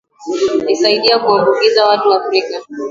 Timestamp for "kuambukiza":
1.19-1.87